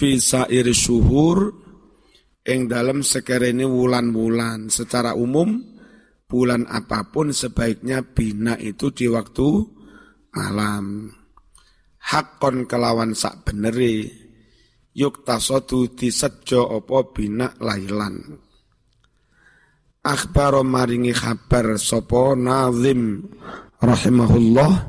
Visa 0.00 0.48
iri 0.48 0.72
syuhur 0.72 1.52
ing 2.40 2.72
dalam 2.72 3.04
sekerene 3.04 3.68
wulan-wulan 3.68 4.72
secara 4.72 5.12
umum 5.12 5.60
bulan 6.24 6.64
apa 6.72 7.04
pun 7.12 7.36
sebaiknya 7.36 8.00
bina 8.00 8.56
itu 8.56 8.88
di 8.96 9.12
waktu 9.12 9.48
malam. 10.32 11.10
Hakon 12.00 12.64
kelawan 12.64 13.12
sak 13.12 13.44
beneri 13.44 14.08
yuk 14.96 15.20
tasodu 15.20 15.92
disejo 15.92 16.64
opo 16.64 17.12
bina 17.12 17.52
lailan. 17.60 18.40
Akhbar 20.00 20.64
maringi 20.64 21.12
kabar 21.12 21.76
sopo 21.76 22.32
nazim 22.32 23.20
rahimahullah. 23.84 24.88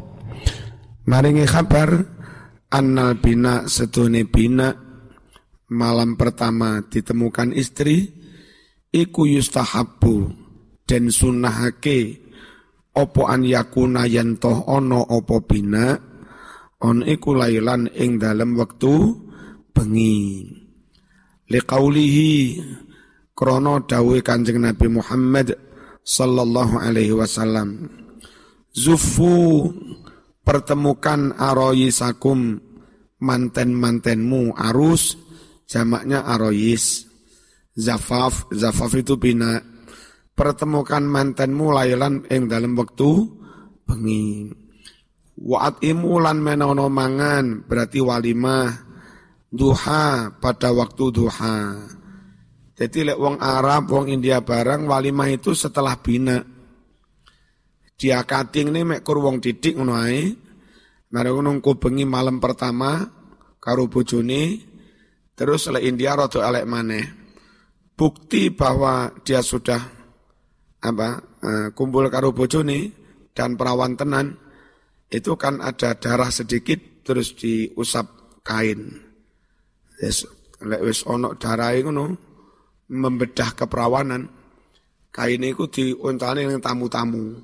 Maringi 1.03 1.43
kabar 1.43 1.99
annal 2.71 3.19
bina 3.19 3.67
setune 3.67 4.23
bina. 4.23 4.71
Malam 5.67 6.15
pertama 6.15 6.79
ditemukan 6.87 7.51
istri 7.51 8.07
iku 8.87 9.27
yustahabu 9.27 10.31
den 10.87 11.11
sunahake 11.11 12.23
opo 12.95 13.27
an 13.27 13.43
yakuna 13.43 14.07
yantoh 14.07 14.63
ono 14.63 15.03
opo 15.11 15.43
bina. 15.43 15.91
On 16.87 17.03
iku 17.03 17.35
lailan 17.35 17.91
ing 17.99 18.15
dalam 18.15 18.55
waktu 18.55 18.95
bengi. 19.75 20.47
Liqaulihi 21.51 22.31
krono 23.41 23.81
dawe 23.81 24.21
kanjeng 24.21 24.61
Nabi 24.61 24.85
Muhammad 24.85 25.57
sallallahu 26.05 26.77
alaihi 26.77 27.09
wasallam 27.09 27.89
zufu 28.69 29.65
pertemukan 30.45 31.33
aroyisakum 31.41 32.61
manten-mantenmu 33.17 34.53
arus 34.53 35.17
jamaknya 35.65 36.21
aroyis 36.21 37.09
zafaf 37.73 38.45
zafaf 38.53 38.93
itu 38.93 39.17
bina 39.17 39.57
pertemukan 40.37 41.01
mantenmu 41.01 41.73
lailan 41.73 42.29
ing 42.29 42.45
dalam 42.45 42.77
waktu 42.77 43.25
bengi. 43.89 44.53
Wa'at 45.41 45.81
imulan 45.81 46.37
menono 46.37 46.85
mangan 46.85 47.65
berarti 47.65 47.97
walimah 47.97 48.69
duha 49.49 50.29
pada 50.37 50.69
waktu 50.69 51.05
duha. 51.09 51.57
Jadi 52.81 53.13
lek 53.13 53.21
wong 53.21 53.37
Arab, 53.37 53.93
wong 53.93 54.09
India 54.09 54.41
barang 54.41 54.89
walimah 54.89 55.29
itu 55.29 55.53
setelah 55.53 56.01
bina. 56.01 56.41
Dia 57.93 58.25
kating 58.25 58.73
nih 58.73 58.81
mek 58.81 59.05
wong 59.05 59.37
didik 59.37 59.77
ngono 59.77 59.93
ae. 60.01 60.33
Nungku 61.13 61.77
bengi 61.77 62.09
malam 62.09 62.41
pertama 62.41 63.05
karo 63.61 63.85
bojone 63.85 64.65
terus 65.37 65.69
lek 65.69 65.85
India 65.85 66.17
rada 66.17 66.41
elek 66.41 66.65
maneh. 66.65 67.05
Bukti 67.93 68.49
bahwa 68.49 69.13
dia 69.21 69.45
sudah 69.45 69.77
apa 70.81 71.09
uh, 71.21 71.67
kumpul 71.77 72.09
karo 72.09 72.33
bojone 72.33 72.97
dan 73.37 73.61
perawan 73.61 73.93
tenan 73.93 74.33
itu 75.05 75.37
kan 75.37 75.61
ada 75.61 75.93
darah 76.01 76.33
sedikit 76.33 77.05
terus 77.05 77.37
diusap 77.37 78.41
kain. 78.41 79.05
Yes, 80.01 80.25
lek 80.65 80.81
wis 80.81 81.05
ono 81.05 81.37
darah 81.37 81.77
ngono 81.77 82.30
membedah 82.91 83.55
keperawanan. 83.55 84.27
Kain 85.11 85.43
itu 85.43 85.67
diuntane 85.71 86.43
yang 86.43 86.59
tamu-tamu. 86.59 87.39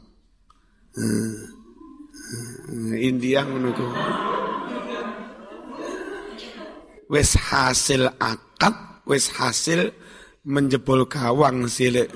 Uh, 0.96 1.36
uh, 2.72 2.96
India 2.96 3.48
tuh. 3.48 3.92
Wis 7.08 7.40
hasil 7.40 8.12
akad, 8.20 8.76
wis 9.08 9.32
hasil 9.32 9.96
menjebol 10.48 11.08
gawang 11.08 11.68
silik 11.72 12.12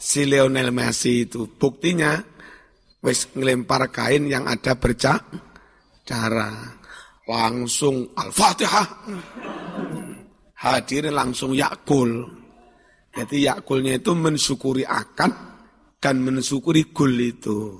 si 0.00 0.24
Lionel 0.24 0.72
Messi 0.72 1.28
itu. 1.28 1.48
Buktinya 1.48 2.16
wis 3.04 3.28
ngelempar 3.36 3.88
kain 3.92 4.28
yang 4.28 4.48
ada 4.48 4.76
bercak 4.76 5.20
darah. 6.08 6.80
Langsung 7.22 8.10
Al-Fatihah. 8.18 8.88
Hadir 10.62 11.10
langsung 11.10 11.58
Yakul. 11.58 12.22
Jadi 13.12 13.50
Yakulnya 13.50 13.98
itu 13.98 14.14
mensyukuri 14.14 14.86
akad 14.86 15.34
dan 15.98 16.22
mensyukuri 16.22 16.94
gul 16.94 17.18
itu. 17.18 17.76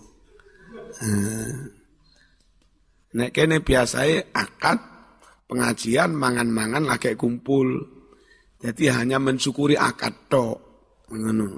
Nek 3.12 3.30
kene 3.30 3.62
biasanya 3.62 4.34
akad 4.34 4.78
pengajian 5.46 6.10
mangan-mangan 6.10 6.84
lagi 6.90 7.14
kumpul. 7.14 7.70
Jadi 8.58 8.90
hanya 8.90 9.22
mensyukuri 9.22 9.78
akad 9.78 10.26
tok. 10.26 10.58
Ngono. 11.12 11.48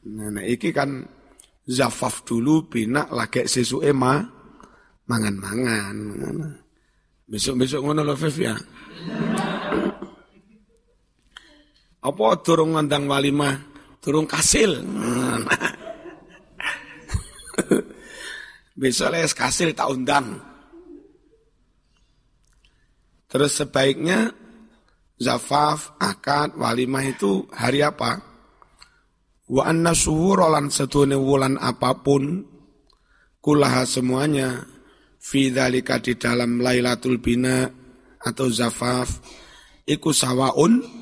Nah, 0.00 0.44
iki 0.46 0.72
kan 0.72 1.04
zafaf 1.66 2.24
dulu 2.24 2.70
bina 2.70 3.04
lagi 3.12 3.44
sesu 3.44 3.82
ema 3.84 4.20
mangan-mangan. 5.10 5.96
Besok-besok 7.30 7.80
ngono 7.82 8.00
lho 8.06 8.14
Fif 8.14 8.36
ya. 8.40 8.54
Apa 12.00 12.40
turung 12.40 12.76
ngandang 12.76 13.04
walimah, 13.04 13.60
turung 14.00 14.24
kasil. 14.24 14.80
Besok 18.80 19.12
les 19.12 19.36
kasil 19.36 19.76
tak 19.76 19.92
undang. 19.92 20.40
Terus 23.28 23.52
sebaiknya 23.60 24.32
zafaf, 25.20 26.00
akad, 26.00 26.56
walimah 26.56 27.04
itu 27.04 27.44
hari 27.52 27.84
apa? 27.84 28.24
Wa 29.50 29.68
anna 29.68 29.92
suhur 29.92 30.40
lan 30.48 30.72
setune 30.72 31.20
wulan 31.20 31.60
apa 31.60 32.00
pun 32.00 32.48
kulaha 33.44 33.84
semuanya 33.84 34.64
fi 35.20 35.52
dzalika 35.52 36.00
di 36.00 36.16
dalam 36.16 36.62
Lailatul 36.62 37.20
Bina 37.20 37.68
atau 38.22 38.46
Zafaf 38.46 39.20
iku 39.84 40.14
sawaun 40.14 40.99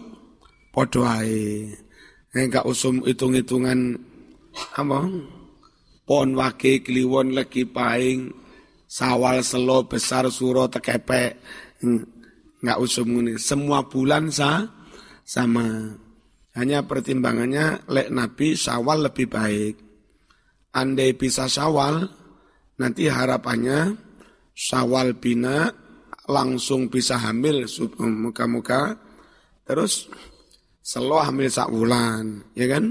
padha 0.79 1.27
ae. 1.27 1.75
Enggak 2.31 2.63
usum 2.71 3.03
hitung-hitungan 3.03 3.99
apa? 4.79 5.11
Pon 6.07 6.29
wake 6.39 6.87
kliwon 6.87 7.35
lagi 7.35 7.67
paing 7.67 8.31
sawal 8.87 9.43
selo 9.43 9.91
besar 9.91 10.31
suro 10.31 10.71
tekepek 10.71 11.37
enggak 11.83 12.79
usum 12.79 13.11
ini 13.21 13.37
semua 13.37 13.85
bulan 13.85 14.31
sa 14.31 14.65
sama 15.27 15.93
hanya 16.57 16.87
pertimbangannya 16.87 17.87
lek 17.91 18.09
Nabi 18.15 18.55
Syawal 18.55 19.11
lebih 19.11 19.31
baik. 19.31 19.75
Andai 20.75 21.15
bisa 21.15 21.47
Syawal, 21.47 22.03
nanti 22.79 23.07
harapannya 23.07 23.95
Syawal 24.55 25.15
bina 25.19 25.71
langsung 26.27 26.91
bisa 26.91 27.15
hamil 27.19 27.65
muka-muka 27.99 28.99
terus 29.65 30.09
selo 30.89 31.21
hamil 31.21 31.53
sak 31.53 31.69
bulan, 31.69 32.49
ya 32.57 32.65
kan? 32.73 32.85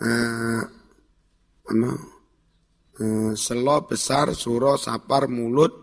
Uh, 0.00 0.62
uh, 1.68 3.32
selo 3.36 3.76
besar 3.84 4.32
suro 4.32 4.80
sapar 4.80 5.28
mulut 5.28 5.74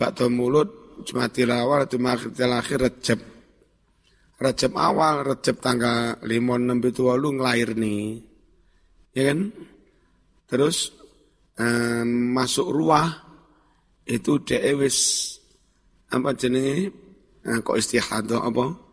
bakto 0.00 0.32
mulut 0.32 0.96
cuma 1.04 1.28
tilawal 1.28 1.84
cuma 1.90 2.16
akhir 2.16 2.32
akhir 2.40 2.78
recep 2.80 3.20
Rajab 4.34 4.74
awal, 4.74 5.22
Rajab 5.22 5.62
tanggal 5.62 6.18
lima 6.26 6.58
enam 6.58 6.82
itu 6.82 7.06
walu 7.06 7.38
ngelahir 7.38 7.78
nih, 7.78 8.18
ya 9.14 9.30
kan? 9.30 9.54
Terus 10.50 10.90
um, 11.54 12.34
masuk 12.34 12.66
ruah 12.74 13.14
itu 14.04 14.42
dewis 14.42 15.30
apa 16.10 16.34
jenenge 16.34 16.92
nah, 17.46 17.62
kok 17.62 17.78
istihadah 17.78 18.42
apa 18.44 18.83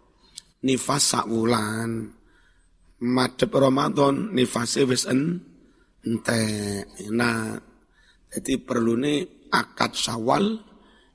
nifas 0.61 1.03
sak 1.15 1.25
wulan 1.29 2.13
madhep 3.01 3.51
Ramadan 3.53 4.33
nifas 4.33 4.77
wis 4.85 5.09
en 5.09 5.41
ente 6.05 6.41
nah 7.13 7.57
jadi 8.31 8.53
perlu 8.63 8.95
nih 8.97 9.49
akad 9.51 9.91
Syawal 9.97 10.45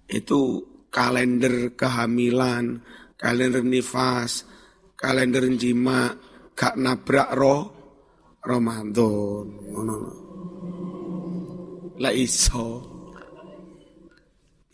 itu 0.07 0.63
kalender 0.93 1.73
kehamilan 1.75 2.85
kalender 3.17 3.65
nifas, 3.65 4.45
kalender 4.95 5.49
jima, 5.57 6.13
gak 6.53 6.77
nabrak 6.77 7.33
roh 7.33 7.63
Ramadan. 8.45 9.45
Ngono. 9.73 9.97
La 11.97 12.13
iso. 12.13 12.93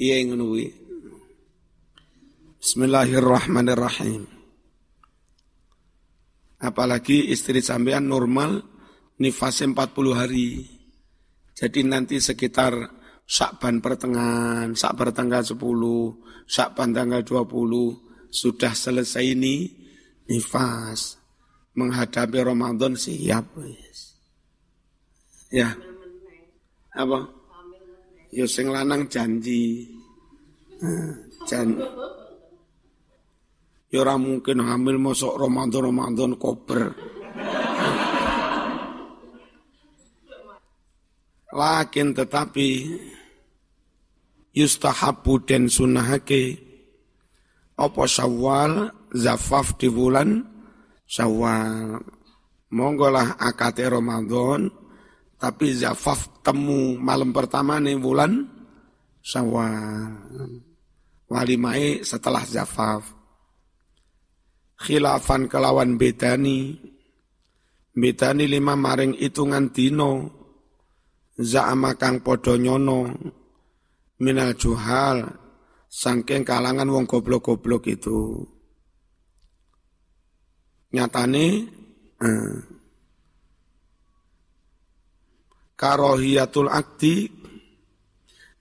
Iya 0.02 0.18
ngono 0.26 0.58
Bismillahirrahmanirrahim. 2.58 4.41
Apalagi 6.62 7.34
istri 7.34 7.58
sampean 7.58 8.06
normal 8.06 8.62
nifasnya 9.18 9.74
40 9.74 10.14
hari. 10.14 10.62
Jadi 11.58 11.82
nanti 11.82 12.22
sekitar 12.22 13.02
Syakban 13.26 13.82
pertengahan, 13.82 14.74
Syakban 14.74 15.10
tanggal 15.10 15.42
10, 15.42 15.58
Syakban 16.46 16.90
tanggal 16.94 17.22
20, 17.26 18.30
sudah 18.30 18.72
selesai 18.72 19.34
ini 19.34 19.70
nifas. 20.30 21.18
Menghadapi 21.72 22.38
Ramadan 22.44 22.94
siap. 22.94 23.48
Ya. 25.48 25.72
Apa? 26.92 27.24
Yo 28.32 28.44
sing 28.44 28.68
lanang 28.68 29.08
janji. 29.08 29.88
Jan. 31.48 31.78
Ya 33.92 34.00
ora 34.00 34.16
mungkin 34.16 34.64
hamil 34.64 34.96
mosok 34.96 35.36
Ramadan 35.36 35.92
Ramadan 35.92 36.32
koper. 36.40 36.96
Lakin 41.52 42.16
tetapi 42.16 42.68
yustahabu 44.56 45.44
dan 45.44 45.68
sunahake 45.68 46.56
apa 47.76 48.02
syawal 48.08 48.88
zafaf 49.12 49.76
di 49.76 49.92
bulan 49.92 50.40
syawal. 51.04 52.00
Monggolah 52.72 53.36
akate 53.36 53.84
Ramadan 53.84 54.72
tapi 55.36 55.76
zafaf 55.76 56.40
temu 56.40 56.96
malam 56.96 57.36
pertama 57.36 57.76
nih 57.76 58.00
bulan 58.00 58.40
syawal. 59.20 60.16
Walimai 61.28 62.00
setelah 62.00 62.40
zafaf. 62.48 63.21
Khilafan 64.82 65.46
kelawan 65.46 65.94
betani. 65.94 66.74
Betani 67.92 68.48
lima 68.48 68.74
maring 68.74 69.14
hitungan 69.20 69.70
dino 69.70 70.12
za'ama 71.36 71.94
kang 72.00 72.24
padha 72.24 72.56
nyono 72.56 73.04
minal 74.24 74.56
juhal 74.56 75.28
sangking 75.92 76.40
kalangan 76.42 76.88
wong 76.88 77.04
goblok-goblok 77.04 77.84
itu. 77.92 78.48
Nyatane 80.92 81.46
eh, 82.20 82.56
karohiyatul 85.76 86.72
akti 86.72 87.28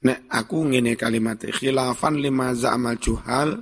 nek 0.01 0.25
aku 0.27 0.73
ngene 0.73 0.97
kalimat 0.97 1.39
khilafan 1.45 2.17
lima 2.17 2.57
za'amal 2.57 2.97
juhal 2.97 3.62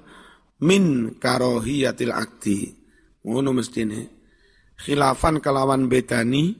min 0.64 1.16
karohiyatil 1.20 2.14
akti. 2.14 2.74
Ngono 3.24 3.52
mestine. 3.52 4.02
Khilafan 4.80 5.44
kelawan 5.44 5.92
bedani 5.92 6.56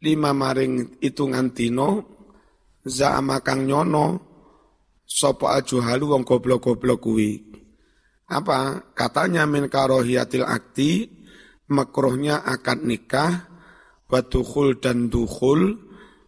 lima 0.00 0.36
maring 0.36 1.00
hitungan 1.00 1.52
dino 1.52 1.90
za'ama 2.86 3.40
kang 3.40 3.64
nyono 3.66 4.06
sapa 5.06 5.58
ajuhalu 5.58 6.14
wong 6.14 6.22
goblok-goblok 6.22 6.98
kuwi 7.02 7.32
apa 8.26 8.90
katanya 8.94 9.46
min 9.46 9.70
karohiyatil 9.70 10.46
akti 10.46 11.10
makruhnya 11.70 12.42
akad 12.42 12.82
nikah 12.82 13.50
batukhul 14.10 14.78
dan 14.78 15.10
dukhul 15.10 15.78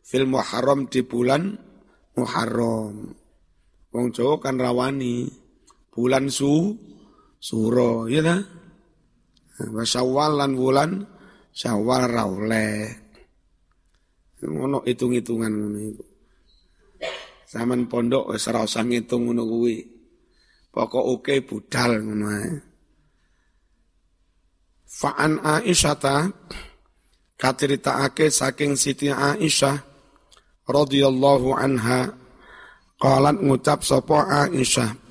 fil 0.03 0.27
muharram 0.27 0.87
di 0.87 1.03
bulan 1.03 1.59
muharram 2.15 3.15
wong 3.95 4.07
Jawa 4.15 4.39
kan 4.43 4.59
rawani 4.59 5.27
bulan 5.99 6.31
su 6.31 6.79
suro 7.43 8.07
ya 8.07 8.23
ta 8.23 8.39
wa 9.75 9.83
syawal 9.83 10.39
lan 10.39 10.55
bulan 10.55 10.91
syawal 11.51 12.07
rauleh 12.07 13.09
ngono 14.47 14.87
hitung-hitungan 14.87 15.51
ngono 15.51 15.79
iku. 15.83 16.05
Zaman 17.49 17.89
pondok 17.89 18.37
wis 18.37 18.47
ora 18.47 18.63
usah 18.63 18.85
ngitung 18.87 19.27
ngono 19.27 19.43
kuwi. 19.49 19.83
Pokok 20.71 21.05
oke 21.19 21.35
budal 21.43 21.99
ngono 22.05 22.27
ae. 22.29 22.51
Fa'an 24.89 25.43
Aisyata 25.43 26.31
kacritaake 27.35 28.31
saking 28.31 28.79
Siti 28.79 29.11
Aisyah 29.11 29.77
radhiyallahu 30.69 31.55
anha 31.57 32.15
qalat 33.01 33.37
ngucap 33.43 33.85
sapa 33.85 34.49
Aisyah 34.49 35.08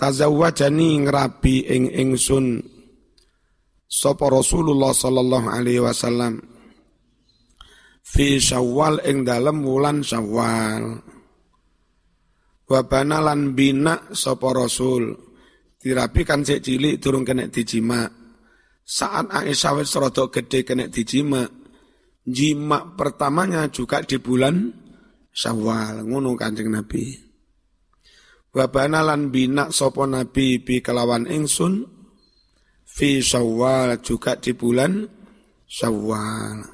tazawwajani 0.00 1.04
ngrabi 1.04 1.68
ing 1.68 1.92
ingsun. 1.92 2.64
Sapa 3.84 4.32
Rasulullah 4.32 4.96
sallallahu 4.96 5.48
alaihi 5.52 5.84
wasallam. 5.84 6.40
Fi 8.00 8.40
syawal 8.40 9.04
ing 9.04 9.28
dalem 9.28 9.60
wulan 9.60 10.00
syawal. 10.00 11.04
Wa 12.64 12.80
lan 13.04 13.52
bina 13.52 14.14
sapa 14.14 14.56
rasul. 14.56 15.10
Dirapi 15.80 16.22
kan 16.22 16.46
sik 16.46 16.62
cilik 16.62 17.02
durung 17.02 17.26
kena 17.26 17.50
dijima 17.50 18.04
saat 18.84 19.32
Aisyah 19.32 19.80
wis 19.80 19.96
rada 19.96 20.28
gede 20.28 20.60
kena 20.60 20.92
dijima 20.92 21.46
jima 22.20 22.94
pertamanya 22.94 23.64
juga 23.72 24.04
di 24.04 24.20
bulan 24.20 24.70
syawal. 25.32 26.04
Ngono 26.04 26.36
kanjeng 26.36 26.68
nabi 26.68 27.29
wa 28.50 28.66
lan 28.90 29.30
bina 29.30 29.70
sapa 29.70 30.10
nabi 30.10 30.58
bi 30.58 30.82
kelawan 30.82 31.30
ingsun 31.30 31.86
fi 32.82 33.22
syawal 33.22 34.02
juga 34.02 34.34
di 34.34 34.50
bulan 34.58 35.06
syawal. 35.70 36.66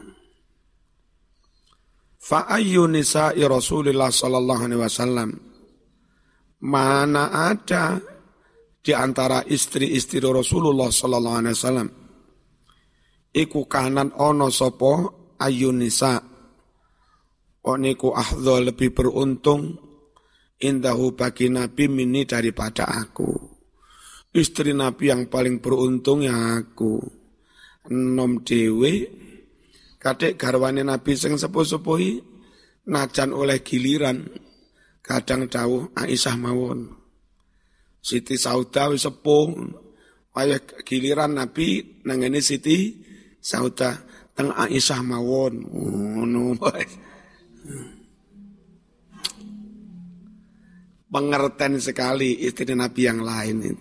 Fa 2.27 2.49
ayyu 2.49 2.91
nisa'i 2.91 3.45
Rasulullah 3.47 4.11
sallallahu 4.11 4.63
alaihi 4.67 4.83
wasallam? 4.83 5.31
Mana 6.67 7.53
ada 7.53 8.01
di 8.83 8.91
antara 8.91 9.47
istri-istri 9.47 10.19
Rasulullah 10.25 10.91
sallallahu 10.91 11.39
alaihi 11.39 11.55
wasallam? 11.55 11.89
Iku 13.37 13.69
kanan 13.71 14.17
ono 14.17 14.49
sapa 14.49 15.07
ayu 15.45 15.71
nisa? 15.71 16.19
Oniku 17.67 18.11
ahdo 18.17 18.59
lebih 18.59 18.91
beruntung 18.97 19.86
indahu 20.61 21.13
bagi 21.13 21.53
Nabi 21.53 21.89
mini 21.89 22.25
daripada 22.25 22.89
aku. 22.89 23.57
Istri 24.37 24.77
Nabi 24.77 25.09
yang 25.09 25.33
paling 25.33 25.65
beruntung 25.65 26.25
ya 26.25 26.61
aku. 26.61 27.01
Nom 27.93 28.45
dewe. 28.45 29.09
Kadek 29.97 30.37
garwane 30.37 30.85
Nabi 30.85 31.17
sing 31.17 31.41
sepuh-sepuhi 31.41 32.21
najan 32.93 33.33
oleh 33.33 33.65
giliran. 33.65 34.29
Kadang 35.01 35.47
dawuh 35.47 35.95
Aisyah 35.95 36.37
mawon. 36.37 36.91
Siti 38.03 38.37
Sauda 38.37 38.93
wis 38.93 39.07
sepuh. 39.07 39.55
Wayah 40.37 40.61
giliran 40.85 41.33
Nabi 41.33 42.03
nangene 42.05 42.45
Siti 42.45 42.93
Sauda 43.41 43.97
teng 44.37 44.53
Aisyah 44.53 45.01
mawon. 45.01 45.65
Ngono 45.65 46.61
Pengertian 51.17 51.81
sekali 51.81 52.45
istri 52.45 52.77
Nabi 52.77 53.09
yang 53.09 53.25
lain 53.25 53.57
itu. 53.65 53.81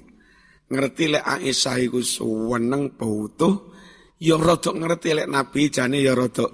Ngerti 0.71 1.11
lek 1.11 1.27
Aisyah 1.27 1.83
iku 1.83 1.99
suweneng 1.99 2.95
butuh 2.95 3.75
ya 4.23 4.39
rada 4.39 4.71
ngerti 4.71 5.11
lek 5.11 5.27
nabi 5.27 5.67
jane 5.67 5.99
ya 5.99 6.15
rada. 6.15 6.47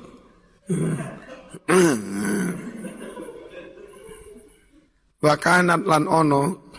Wa 5.21 5.35
kanat 5.37 5.85
lan 5.85 6.09
ono 6.09 6.73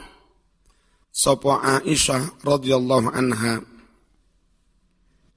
sapa 1.14 1.80
Aisyah 1.80 2.42
radhiyallahu 2.42 3.08
anha. 3.14 3.62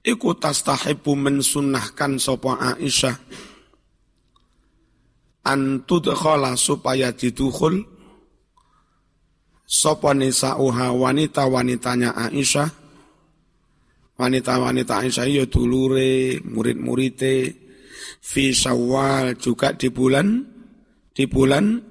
Iku 0.01 0.33
tastahibu 0.41 1.13
mensunahkan 1.13 2.17
sapa 2.17 2.75
Aisyah. 2.75 3.13
Antudkhala 5.45 6.57
supaya 6.57 7.13
didukhul 7.13 7.94
sapa 9.65 10.13
nisa'uha 10.13 10.93
wanita-wanitanya 10.93 12.13
Aisyah 12.13 12.69
wanita-wanita 14.15 15.03
Aisyah 15.03 15.27
ya 15.27 15.45
dulure, 15.49 16.39
murid-muride 16.45 17.51
fi 18.21 18.55
Syawal 18.55 19.35
juga 19.35 19.75
di 19.75 19.91
bulan 19.91 20.45
di 21.11 21.25
bulan 21.27 21.81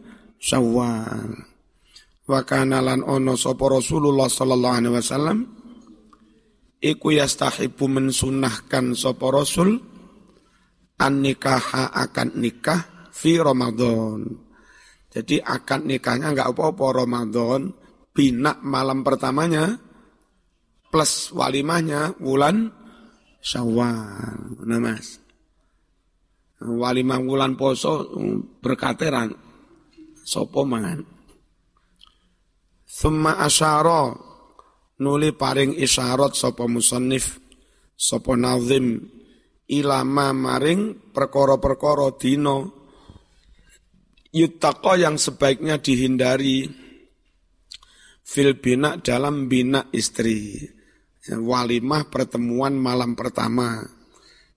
Syawal. 0.40 1.30
wa 2.24 2.40
kana 2.40 2.80
lan 2.80 3.04
ono 3.04 3.36
sapa 3.36 3.68
Rasulullah 3.68 4.32
sallallahu 4.32 4.76
alaihi 4.80 4.96
wasallam 4.96 5.38
iku 6.80 7.12
yastahibu 7.12 7.84
mensunahkan 7.84 8.96
sapa 8.96 9.28
Rasul 9.28 9.76
an 11.00 11.20
nikaha 11.20 11.92
akan 11.92 12.28
nikah 12.40 13.10
fi 13.12 13.36
Ramadan. 13.36 14.24
Jadi 15.14 15.38
akad 15.38 15.86
nikahnya 15.86 16.34
enggak 16.34 16.50
apa-apa 16.50 17.06
Ramadan, 17.06 17.70
bina 18.10 18.58
malam 18.66 19.06
pertamanya 19.06 19.78
plus 20.90 21.30
walimahnya 21.30 22.18
bulan 22.18 22.84
Syawal. 23.44 24.64
Nah, 24.64 24.80
Mas. 24.80 25.20
Walimah 26.64 27.20
bulan 27.20 27.60
poso 27.60 28.08
berkateran 28.64 29.36
sopo 30.24 30.64
mangan. 30.64 31.04
Thumma 32.88 33.36
asyara 33.44 34.16
nuli 35.04 35.36
paring 35.36 35.76
isyarat 35.76 36.32
sapa 36.32 36.64
musannif 36.64 37.36
sapa 37.92 38.32
nazim 38.32 39.12
ilama 39.68 40.32
maring 40.32 41.12
perkara-perkara 41.12 42.16
dina 42.16 42.64
yutaka 44.34 44.98
yang 44.98 45.14
sebaiknya 45.14 45.78
dihindari 45.78 46.66
fil 48.26 48.58
bina 48.58 48.98
dalam 48.98 49.46
bina 49.46 49.86
istri. 49.94 50.58
Walimah 51.24 52.10
pertemuan 52.10 52.74
malam 52.76 53.14
pertama. 53.16 53.80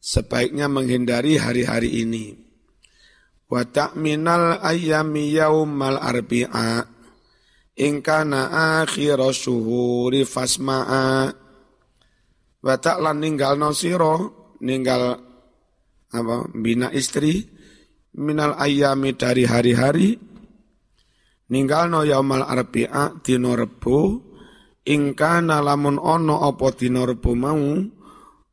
Sebaiknya 0.01 0.67
menghindari 0.67 1.39
hari-hari 1.39 2.03
ini. 2.03 2.35
Wa 3.47 3.63
ta'minal 3.63 4.59
ayyami 4.59 5.31
yaumal 5.37 5.95
arbi'a. 5.95 6.83
Ingkana 7.77 8.81
akhir 8.83 9.21
syuhuri 9.31 10.27
fasma'a. 10.27 11.31
Wa 12.59 12.75
ta'lan 12.81 13.21
ninggal 13.21 13.55
nosiro 13.55 14.15
ninggal 14.59 15.21
apa 16.07 16.35
bina 16.55 16.89
istri 16.91 17.56
minal 18.17 18.57
ayami 18.57 19.13
dari 19.13 19.45
hari-hari 19.45 20.17
ninggal 21.53 21.93
no 21.93 22.01
yaumal 22.01 22.43
arbi'a 22.43 23.21
dino 23.21 23.53
rebu 23.53 24.19
ingkana 24.83 25.61
lamun 25.61 26.01
ono 26.01 26.49
opo 26.49 26.73
dino 26.73 27.05
rebu 27.05 27.31
mau 27.37 27.77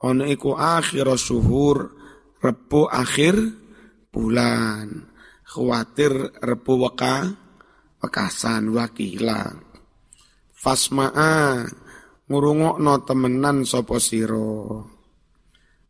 ono 0.05 0.22
iku 0.29 0.53
akhir 0.53 1.09
syuhur 1.16 1.79
rebu 2.44 2.85
akhir 2.92 3.35
bulan. 4.12 5.09
Khawatir 5.44 6.12
rebu 6.42 6.83
waka 6.83 7.31
pekasan 8.03 8.74
wakila. 8.74 9.55
Fasma'a 10.50 11.62
ngurungokno 12.27 12.94
temenan 13.07 13.62
sapa 13.62 13.96
sira. 14.03 14.83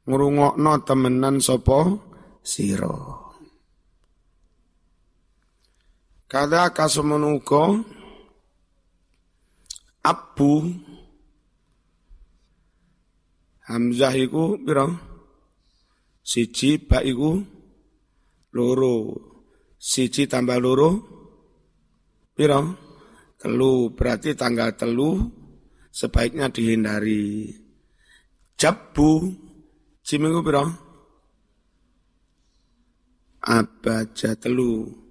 Ngurungokno 0.04 0.72
temenan 0.84 1.40
sapa 1.40 1.96
sira 2.44 3.23
kada 6.34 6.66
kasemenuka 6.74 7.78
abu 10.02 10.66
Hamzah 13.70 14.12
iku 14.18 14.58
pira? 14.60 14.90
Siji 16.20 16.82
ba 16.82 17.00
iku 17.06 17.38
loro. 18.50 19.14
Siji 19.78 20.26
tambah 20.26 20.58
loro 20.58 20.90
Piro? 22.34 22.60
Telu, 23.38 23.94
berarti 23.94 24.34
tanggal 24.34 24.74
telu 24.74 25.22
sebaiknya 25.94 26.50
dihindari. 26.50 27.46
Jabu, 28.58 29.32
ciminggu 30.02 30.42
piro? 30.42 30.66
Abaja 33.38 34.34
telu. 34.34 35.03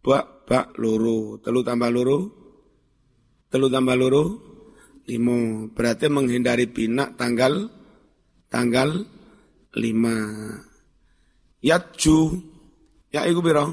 Bak, 0.00 0.48
bak, 0.48 0.66
loro. 0.80 1.36
Telu 1.44 1.60
tambah 1.60 1.92
loro? 1.92 2.18
Telu 3.52 3.68
tambah 3.68 3.96
loro? 4.00 4.24
Limo. 5.04 5.68
Berarti 5.76 6.08
menghindari 6.08 6.64
pinak 6.72 7.20
tanggal 7.20 7.68
tanggal 8.48 9.04
lima. 9.76 10.16
Yatju, 11.60 12.18
ya 13.12 13.28
iku 13.28 13.40
piro? 13.44 13.66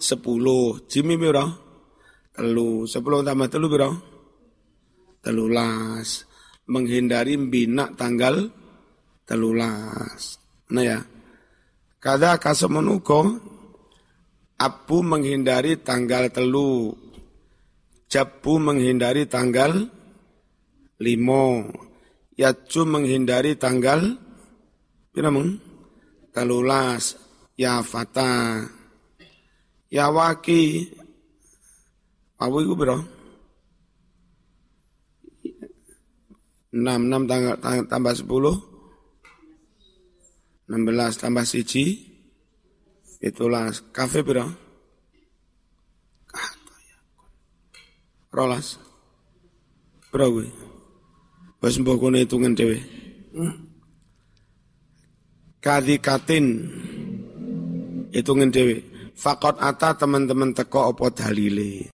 sepuluh. 0.00 0.86
Jimmy 0.86 1.18
piro? 1.18 1.44
Telu. 2.30 2.86
Sepuluh 2.86 3.26
tambah 3.26 3.50
telu 3.50 3.66
piro? 3.66 3.90
Telulas. 5.20 6.24
Menghindari 6.70 7.34
bina 7.34 7.90
tanggal 7.98 8.46
telulas. 9.26 10.38
Nah 10.70 10.84
ya. 10.86 10.98
Kada 12.00 12.40
kasemenuko 12.40 13.36
Abu 14.60 15.00
menghindari 15.00 15.80
tanggal 15.80 16.28
telu. 16.28 16.92
Jabu 18.12 18.60
menghindari 18.60 19.24
tanggal 19.24 19.88
limo. 21.00 21.64
Yacu 22.36 22.84
menghindari 22.84 23.56
tanggal 23.56 24.20
pira? 25.16 25.32
Telulas. 26.36 27.16
Ya 27.56 27.80
fata 27.80 28.64
Ya 29.90 30.12
waki. 30.12 30.92
Itu 32.40 32.72
bro? 32.78 33.04
6, 36.70 37.10
6 37.10 37.26
tanggal, 37.26 37.58
tambah 37.90 38.14
10. 38.14 38.62
16 40.70 41.18
tambah 41.18 41.42
siji. 41.42 42.09
Itulah 43.20 43.68
kafe 43.92 44.24
bro. 44.24 44.48
Rolas. 48.32 48.80
Bro 50.08 50.26
gue. 50.34 50.48
Wes 51.60 51.76
mbok 51.76 52.00
kono 52.00 52.16
hitungan 52.16 52.56
dhewe. 52.56 52.80
Kadikatin 55.60 56.46
hitungan 58.08 58.48
dhewe. 58.48 58.80
Fakot 59.12 59.60
ata 59.60 59.92
teman-teman 60.00 60.56
teko 60.56 60.88
opo 60.88 61.12
dalile. 61.12 61.84